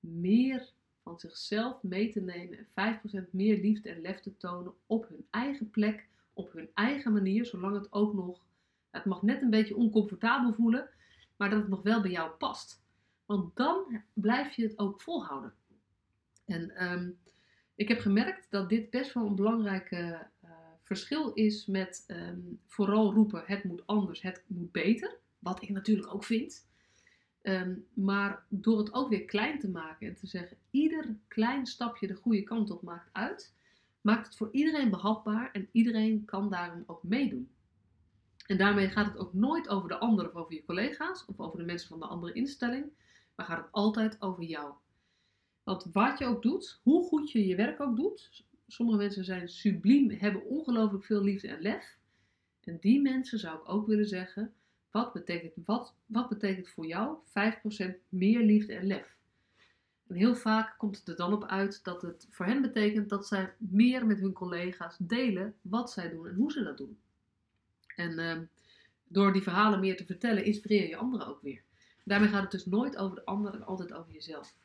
meer 0.00 0.72
van 1.02 1.18
zichzelf 1.18 1.82
mee 1.82 2.12
te 2.12 2.20
nemen 2.20 2.58
en 2.74 3.00
5% 3.26 3.30
meer 3.30 3.60
liefde 3.60 3.90
en 3.90 4.00
lef 4.00 4.20
te 4.20 4.36
tonen 4.36 4.72
op 4.86 5.08
hun 5.08 5.26
eigen 5.30 5.70
plek, 5.70 6.08
op 6.32 6.52
hun 6.52 6.70
eigen 6.74 7.12
manier, 7.12 7.46
zolang 7.46 7.74
het 7.74 7.92
ook 7.92 8.14
nog, 8.14 8.40
het 8.90 9.04
mag 9.04 9.22
net 9.22 9.42
een 9.42 9.50
beetje 9.50 9.76
oncomfortabel 9.76 10.52
voelen, 10.54 10.88
maar 11.36 11.50
dat 11.50 11.60
het 11.60 11.68
nog 11.68 11.82
wel 11.82 12.00
bij 12.00 12.10
jou 12.10 12.30
past. 12.30 12.82
Want 13.26 13.56
dan 13.56 14.02
blijf 14.12 14.54
je 14.54 14.62
het 14.62 14.78
ook 14.78 15.00
volhouden. 15.00 15.54
En 16.44 16.90
um, 16.92 17.18
ik 17.78 17.88
heb 17.88 18.00
gemerkt 18.00 18.50
dat 18.50 18.68
dit 18.68 18.90
best 18.90 19.12
wel 19.12 19.26
een 19.26 19.34
belangrijk 19.34 19.90
uh, 19.90 20.20
verschil 20.82 21.32
is 21.32 21.66
met 21.66 22.04
um, 22.06 22.60
vooral 22.66 23.12
roepen 23.12 23.42
het 23.46 23.64
moet 23.64 23.86
anders, 23.86 24.22
het 24.22 24.42
moet 24.46 24.72
beter. 24.72 25.16
Wat 25.38 25.62
ik 25.62 25.68
natuurlijk 25.68 26.14
ook 26.14 26.24
vind. 26.24 26.66
Um, 27.42 27.86
maar 27.94 28.44
door 28.48 28.78
het 28.78 28.94
ook 28.94 29.08
weer 29.08 29.24
klein 29.24 29.58
te 29.58 29.70
maken 29.70 30.06
en 30.06 30.14
te 30.14 30.26
zeggen 30.26 30.56
ieder 30.70 31.16
klein 31.28 31.66
stapje 31.66 32.06
de 32.06 32.14
goede 32.14 32.42
kant 32.42 32.70
op 32.70 32.82
maakt 32.82 33.08
uit, 33.12 33.54
maakt 34.00 34.26
het 34.26 34.36
voor 34.36 34.48
iedereen 34.52 34.90
behapbaar 34.90 35.50
en 35.52 35.68
iedereen 35.72 36.24
kan 36.24 36.50
daarom 36.50 36.84
ook 36.86 37.02
meedoen. 37.02 37.50
En 38.46 38.58
daarmee 38.58 38.88
gaat 38.88 39.06
het 39.06 39.16
ook 39.16 39.34
nooit 39.34 39.68
over 39.68 39.88
de 39.88 39.98
ander 39.98 40.26
of 40.26 40.34
over 40.34 40.54
je 40.54 40.64
collega's 40.64 41.24
of 41.26 41.40
over 41.40 41.58
de 41.58 41.64
mensen 41.64 41.88
van 41.88 42.00
de 42.00 42.06
andere 42.06 42.32
instelling, 42.32 42.86
maar 43.34 43.46
gaat 43.46 43.62
het 43.64 43.72
altijd 43.72 44.22
over 44.22 44.42
jou. 44.42 44.74
Want 45.68 45.84
wat 45.92 46.18
je 46.18 46.26
ook 46.26 46.42
doet, 46.42 46.80
hoe 46.82 47.04
goed 47.04 47.30
je 47.32 47.46
je 47.46 47.56
werk 47.56 47.80
ook 47.80 47.96
doet, 47.96 48.44
sommige 48.66 48.98
mensen 48.98 49.24
zijn 49.24 49.48
subliem, 49.48 50.10
hebben 50.10 50.44
ongelooflijk 50.44 51.04
veel 51.04 51.22
liefde 51.22 51.48
en 51.48 51.60
lef. 51.60 51.98
En 52.64 52.78
die 52.80 53.00
mensen 53.00 53.38
zou 53.38 53.58
ik 53.58 53.68
ook 53.68 53.86
willen 53.86 54.06
zeggen, 54.06 54.52
wat 54.90 55.12
betekent, 55.12 55.52
wat, 55.66 55.94
wat 56.06 56.28
betekent 56.28 56.68
voor 56.68 56.86
jou 56.86 57.16
5% 57.26 57.94
meer 58.08 58.40
liefde 58.42 58.74
en 58.74 58.86
lef? 58.86 59.16
En 60.06 60.14
heel 60.14 60.34
vaak 60.34 60.78
komt 60.78 60.98
het 60.98 61.08
er 61.08 61.16
dan 61.16 61.32
op 61.32 61.44
uit 61.44 61.84
dat 61.84 62.02
het 62.02 62.26
voor 62.30 62.46
hen 62.46 62.62
betekent 62.62 63.08
dat 63.08 63.26
zij 63.26 63.54
meer 63.58 64.06
met 64.06 64.20
hun 64.20 64.32
collega's 64.32 64.96
delen 64.98 65.54
wat 65.60 65.90
zij 65.90 66.10
doen 66.10 66.26
en 66.26 66.34
hoe 66.34 66.52
ze 66.52 66.62
dat 66.62 66.78
doen. 66.78 66.98
En 67.96 68.18
uh, 68.18 68.38
door 69.08 69.32
die 69.32 69.42
verhalen 69.42 69.80
meer 69.80 69.96
te 69.96 70.06
vertellen, 70.06 70.44
inspireer 70.44 70.88
je 70.88 70.96
anderen 70.96 71.26
ook 71.26 71.42
weer. 71.42 71.62
Daarmee 72.04 72.28
gaat 72.28 72.42
het 72.42 72.50
dus 72.50 72.66
nooit 72.66 72.96
over 72.96 73.16
de 73.16 73.24
ander 73.24 73.54
en 73.54 73.66
altijd 73.66 73.92
over 73.92 74.12
jezelf. 74.12 74.56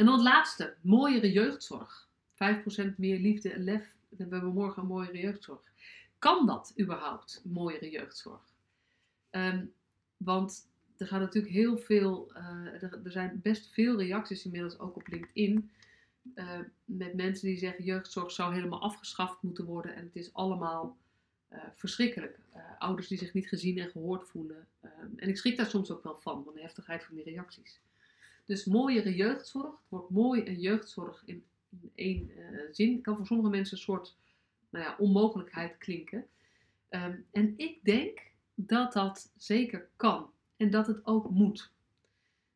En 0.00 0.06
dan 0.06 0.14
het 0.14 0.24
laatste, 0.24 0.76
mooiere 0.80 1.32
jeugdzorg. 1.32 2.08
5% 2.34 2.96
meer 2.96 3.18
liefde 3.18 3.52
en 3.52 3.64
lef. 3.64 3.94
We 4.08 4.26
hebben 4.30 4.52
morgen 4.52 4.82
een 4.82 4.88
mooiere 4.88 5.18
jeugdzorg. 5.18 5.60
Kan 6.18 6.46
dat 6.46 6.74
überhaupt, 6.80 7.42
mooiere 7.44 7.90
jeugdzorg? 7.90 8.40
Ehm, 9.30 9.64
want 10.16 10.70
er 10.96 11.06
gaat 11.06 11.20
natuurlijk 11.20 11.52
heel 11.52 11.78
veel, 11.78 12.32
uh, 12.36 12.82
er, 12.82 13.00
zijn 13.04 13.40
best 13.42 13.72
veel 13.72 13.96
reacties 13.96 14.44
inmiddels 14.44 14.78
ook 14.78 14.96
op 14.96 15.08
LinkedIn. 15.08 15.70
Uh, 16.34 16.58
met 16.84 17.14
mensen 17.14 17.46
die 17.46 17.58
zeggen 17.58 17.84
jeugdzorg 17.84 18.30
zou 18.30 18.54
helemaal 18.54 18.82
afgeschaft 18.82 19.42
moeten 19.42 19.64
worden 19.64 19.94
en 19.94 20.04
het 20.04 20.16
is 20.16 20.34
allemaal 20.34 20.96
uh, 21.52 21.58
verschrikkelijk. 21.74 22.38
ouders 22.78 23.08
die 23.08 23.18
zich 23.18 23.34
niet 23.34 23.48
gezien 23.48 23.78
en 23.78 23.90
gehoord 23.90 24.28
voelen. 24.28 24.66
Ehm, 24.80 25.10
en 25.16 25.28
ik 25.28 25.36
schrik 25.36 25.56
daar 25.56 25.66
soms 25.66 25.90
ook 25.90 26.02
wel 26.02 26.18
van, 26.18 26.44
van 26.44 26.54
de 26.54 26.60
heftigheid 26.60 27.04
van 27.04 27.14
die 27.14 27.24
reacties. 27.24 27.80
Dus 28.50 28.64
mooiere 28.64 29.14
jeugdzorg. 29.14 29.70
Het 29.70 29.88
wordt 29.88 30.10
mooi 30.10 30.42
en 30.42 30.60
jeugdzorg 30.60 31.22
in, 31.24 31.44
in 31.68 31.90
één 31.94 32.30
uh, 32.30 32.60
zin. 32.70 33.00
kan 33.00 33.16
voor 33.16 33.26
sommige 33.26 33.50
mensen 33.50 33.76
een 33.76 33.82
soort 33.82 34.16
nou 34.70 34.84
ja, 34.84 34.96
onmogelijkheid 34.98 35.78
klinken. 35.78 36.26
Ehm, 36.88 37.16
en 37.30 37.54
ik 37.56 37.84
denk 37.84 38.20
dat 38.54 38.92
dat 38.92 39.32
zeker 39.36 39.88
kan. 39.96 40.30
En 40.56 40.70
dat 40.70 40.86
het 40.86 41.06
ook 41.06 41.30
moet. 41.30 41.72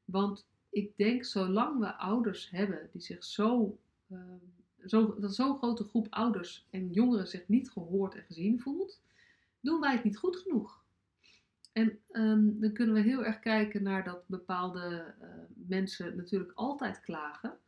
Want 0.04 0.46
ik 0.70 0.96
denk, 0.96 1.24
zolang 1.24 1.78
we 1.78 1.96
ouders 1.96 2.50
hebben 2.50 2.88
die 2.92 3.02
zich 3.02 3.24
zo, 3.24 3.78
uh, 4.08 4.18
zo 4.86 5.16
dat 5.20 5.34
zo'n 5.34 5.56
grote 5.56 5.84
groep 5.84 6.06
ouders 6.10 6.66
en 6.70 6.92
jongeren 6.92 7.28
zich 7.28 7.48
niet 7.48 7.70
gehoord 7.70 8.14
en 8.14 8.24
gezien 8.26 8.60
voelt, 8.60 9.00
doen 9.60 9.80
wij 9.80 9.92
het 9.92 10.04
niet 10.04 10.18
goed 10.18 10.36
genoeg. 10.36 10.83
En 11.74 11.98
ehm, 12.10 12.60
dan 12.60 12.72
kunnen 12.72 12.94
we 12.94 13.00
heel 13.00 13.24
erg 13.24 13.40
kijken 13.40 13.82
naar 13.82 14.04
dat 14.04 14.22
bepaalde 14.26 15.14
uh, 15.22 15.28
mensen 15.54 16.16
natuurlijk 16.16 16.52
altijd 16.54 17.00
klagen. 17.00 17.58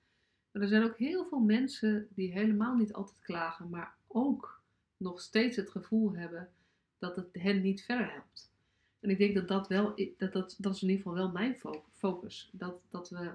Maar 0.50 0.62
er 0.62 0.68
zijn 0.68 0.82
ook 0.82 0.96
heel 0.96 1.26
veel 1.26 1.38
mensen 1.38 2.08
die 2.10 2.32
helemaal 2.32 2.74
niet 2.74 2.92
altijd 2.92 3.20
klagen, 3.20 3.70
maar 3.70 3.96
ook 4.06 4.62
nog 4.96 5.20
steeds 5.20 5.56
het 5.56 5.70
gevoel 5.70 6.16
hebben 6.16 6.48
dat 6.98 7.16
het 7.16 7.28
hen 7.32 7.62
niet 7.62 7.84
verder 7.84 8.12
helpt. 8.12 8.52
En 9.00 9.10
ik 9.10 9.18
denk 9.18 9.34
dat 9.34 9.48
dat 9.48 9.68
wel, 9.68 9.94
dat, 10.16 10.32
dat, 10.32 10.56
dat 10.58 10.74
is 10.74 10.82
in 10.82 10.88
ieder 10.88 11.02
geval 11.02 11.18
wel 11.18 11.30
mijn 11.30 11.60
focus. 11.92 12.50
Dat, 12.52 12.80
dat 12.90 13.10
we 13.10 13.30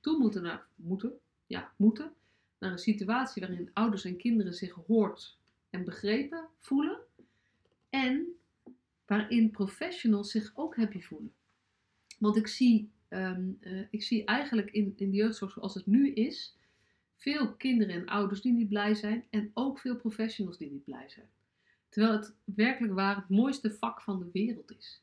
toe 0.00 0.18
moeten 0.18 0.42
naar, 0.42 0.66
moeten, 0.74 1.12
ja, 1.46 1.72
moeten, 1.76 2.12
naar 2.58 2.72
een 2.72 2.78
situatie 2.78 3.46
waarin 3.46 3.70
ouders 3.72 4.04
en 4.04 4.16
kinderen 4.16 4.54
zich 4.54 4.72
gehoord 4.72 5.38
en 5.70 5.84
begrepen 5.84 6.48
voelen. 6.58 6.98
En 7.90 8.36
waarin 9.06 9.50
professionals 9.50 10.30
zich 10.30 10.52
ook 10.54 10.76
happy 10.76 11.00
voelen. 11.00 11.32
Want 12.18 12.36
ik 12.36 12.46
zie, 12.46 12.90
ehm, 13.08 13.50
eh, 13.60 13.80
ik 13.90 14.02
zie 14.02 14.24
eigenlijk 14.24 14.70
in, 14.70 14.92
in 14.96 15.10
de 15.10 15.16
jeugdzorg 15.16 15.52
zoals 15.52 15.74
het 15.74 15.86
nu 15.86 16.12
is, 16.12 16.56
veel 17.16 17.54
kinderen 17.54 17.94
en 17.94 18.06
ouders 18.06 18.40
die 18.40 18.52
niet 18.52 18.68
blij 18.68 18.94
zijn 18.94 19.24
en 19.30 19.50
ook 19.54 19.78
veel 19.78 19.96
professionals 19.96 20.58
die 20.58 20.70
niet 20.70 20.84
blij 20.84 21.08
zijn. 21.08 21.28
Terwijl 21.88 22.14
het 22.16 22.34
werkelijk 22.44 22.94
waar 22.94 23.16
het 23.16 23.28
mooiste 23.28 23.72
vak 23.72 24.00
van 24.00 24.18
de 24.18 24.28
wereld 24.32 24.76
is. 24.76 25.02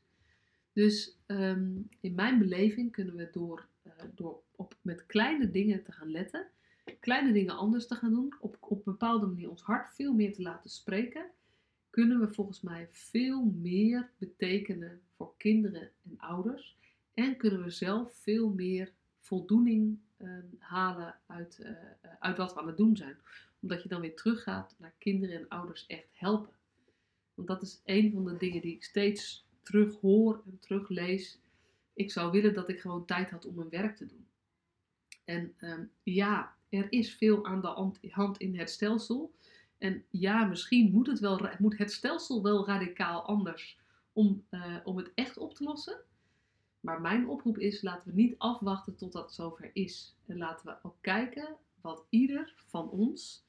Dus 0.72 1.16
ehm, 1.26 1.70
in 2.00 2.14
mijn 2.14 2.38
beleving 2.38 2.92
kunnen 2.92 3.16
we 3.16 3.28
door, 3.32 3.66
uh, 3.86 3.92
door 4.14 4.42
op, 4.56 4.76
met 4.82 5.06
kleine 5.06 5.50
dingen 5.50 5.82
te 5.84 5.92
gaan 5.92 6.10
letten, 6.10 6.46
kleine 7.00 7.32
dingen 7.32 7.56
anders 7.56 7.86
te 7.86 7.94
gaan 7.94 8.10
doen, 8.10 8.34
op, 8.40 8.56
op 8.60 8.76
een 8.76 8.92
bepaalde 8.92 9.26
manier 9.26 9.50
ons 9.50 9.62
hart 9.62 9.94
veel 9.94 10.12
meer 10.12 10.32
te 10.32 10.42
laten 10.42 10.70
spreken 10.70 11.26
kunnen 11.92 12.20
we 12.20 12.32
volgens 12.32 12.60
mij 12.60 12.88
veel 12.90 13.44
meer 13.44 14.10
betekenen 14.18 15.00
voor 15.16 15.34
kinderen 15.36 15.90
en 16.04 16.18
ouders. 16.18 16.76
En 17.14 17.36
kunnen 17.36 17.62
we 17.62 17.70
zelf 17.70 18.14
veel 18.14 18.48
meer 18.48 18.92
voldoening 19.20 19.98
ehm, 20.16 20.46
halen 20.58 21.14
uit, 21.26 21.58
uh, 21.62 21.70
uit 22.18 22.36
wat 22.36 22.54
we 22.54 22.60
aan 22.60 22.66
het 22.66 22.76
doen 22.76 22.96
zijn. 22.96 23.16
Omdat 23.60 23.82
je 23.82 23.88
dan 23.88 24.00
weer 24.00 24.16
teruggaat 24.16 24.74
naar 24.78 24.94
kinderen 24.98 25.36
en 25.36 25.48
ouders 25.48 25.86
echt 25.86 26.08
helpen. 26.12 26.54
Want 27.34 27.48
dat 27.48 27.62
is 27.62 27.80
een 27.84 28.12
van 28.12 28.24
de 28.24 28.36
dingen 28.36 28.62
die 28.62 28.74
ik 28.74 28.84
steeds 28.84 29.46
terug 29.62 30.00
hoor 30.00 30.42
en 30.46 30.58
teruglees. 30.58 31.40
Ik 31.92 32.10
zou 32.10 32.30
willen 32.30 32.54
dat 32.54 32.68
ik 32.68 32.80
gewoon 32.80 33.04
tijd 33.04 33.30
had 33.30 33.46
om 33.46 33.54
mijn 33.54 33.68
werk 33.68 33.96
te 33.96 34.06
doen. 34.06 34.26
En 35.24 35.54
ehm, 35.56 35.84
ja, 36.02 36.56
er 36.68 36.92
is 36.92 37.14
veel 37.14 37.46
aan 37.46 37.60
de 37.60 38.08
hand 38.10 38.38
in 38.38 38.58
het 38.58 38.70
stelsel. 38.70 39.32
En 39.82 40.04
ja, 40.10 40.44
misschien 40.44 40.90
moet 40.90 41.06
het, 41.06 41.18
wel, 41.18 41.48
moet 41.58 41.78
het 41.78 41.92
stelsel 41.92 42.42
wel 42.42 42.66
radicaal 42.66 43.22
anders 43.22 43.78
om, 44.12 44.44
uh, 44.50 44.76
om 44.84 44.96
het 44.96 45.10
echt 45.14 45.38
op 45.38 45.54
te 45.54 45.64
lossen. 45.64 45.96
Maar 46.80 47.00
mijn 47.00 47.28
oproep 47.28 47.58
is, 47.58 47.82
laten 47.82 48.10
we 48.10 48.20
niet 48.20 48.34
afwachten 48.38 48.96
tot 48.96 49.12
dat 49.12 49.32
zover 49.32 49.70
is. 49.72 50.14
En 50.26 50.36
laten 50.36 50.66
we 50.66 50.76
ook 50.82 50.96
kijken 51.00 51.56
wat 51.80 52.04
ieder 52.08 52.54
van 52.66 52.90
ons 52.90 53.44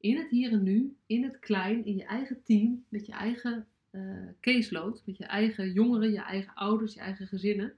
in 0.00 0.16
het 0.16 0.30
hier 0.30 0.52
en 0.52 0.62
nu, 0.62 0.96
in 1.06 1.22
het 1.22 1.38
klein, 1.38 1.84
in 1.84 1.96
je 1.96 2.04
eigen 2.04 2.42
team, 2.42 2.84
met 2.88 3.06
je 3.06 3.12
eigen 3.12 3.66
uh, 3.90 4.28
caseload, 4.40 5.02
met 5.04 5.16
je 5.16 5.24
eigen 5.24 5.72
jongeren, 5.72 6.12
je 6.12 6.22
eigen 6.22 6.54
ouders, 6.54 6.94
je 6.94 7.00
eigen 7.00 7.26
gezinnen, 7.26 7.76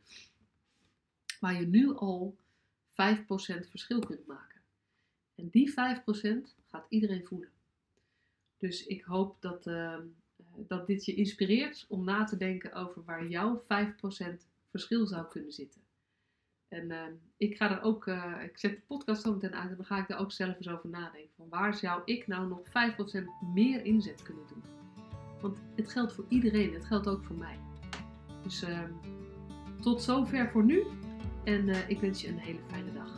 waar 1.40 1.60
je 1.60 1.66
nu 1.66 1.94
al 1.94 2.36
5% 2.90 2.94
verschil 3.70 4.00
kunt 4.00 4.26
maken. 4.26 4.60
En 5.34 5.48
die 5.50 5.70
5% 5.70 5.74
gaat 6.66 6.86
iedereen 6.88 7.24
voelen. 7.24 7.56
Dus 8.58 8.86
ik 8.86 9.02
hoop 9.02 9.36
dat, 9.40 9.66
uh, 9.66 9.98
dat 10.56 10.86
dit 10.86 11.04
je 11.04 11.14
inspireert 11.14 11.86
om 11.88 12.04
na 12.04 12.24
te 12.24 12.36
denken 12.36 12.72
over 12.72 13.04
waar 13.04 13.26
jouw 13.26 13.62
5% 13.62 13.66
verschil 14.70 15.06
zou 15.06 15.26
kunnen 15.26 15.52
zitten. 15.52 15.80
En 16.68 16.90
uh, 16.90 17.02
ik 17.36 17.56
ga 17.56 17.70
er 17.70 17.82
ook, 17.82 18.06
uh, 18.06 18.34
ik 18.42 18.58
zet 18.58 18.70
de 18.70 18.82
podcast 18.86 19.22
zo 19.22 19.32
meteen 19.32 19.54
uit 19.54 19.70
en 19.70 19.76
dan 19.76 19.84
ga 19.84 19.98
ik 19.98 20.10
er 20.10 20.18
ook 20.18 20.32
zelf 20.32 20.56
eens 20.56 20.68
over 20.68 20.88
nadenken. 20.88 21.34
Van 21.36 21.48
waar 21.48 21.74
zou 21.74 22.02
ik 22.04 22.26
nou 22.26 22.48
nog 22.48 22.60
5% 22.66 22.70
meer 23.54 23.84
inzet 23.84 24.22
kunnen 24.22 24.44
doen? 24.48 24.62
Want 25.40 25.58
het 25.74 25.88
geldt 25.88 26.12
voor 26.12 26.24
iedereen, 26.28 26.74
het 26.74 26.84
geldt 26.84 27.08
ook 27.08 27.24
voor 27.24 27.36
mij. 27.36 27.58
Dus 28.42 28.62
uh, 28.62 28.82
tot 29.80 30.02
zover 30.02 30.50
voor 30.50 30.64
nu 30.64 30.82
en 31.44 31.68
eh, 31.68 31.88
ik 31.88 32.00
wens 32.00 32.20
je 32.20 32.28
een 32.28 32.38
hele 32.38 32.58
fijne 32.66 32.92
dag. 32.92 33.17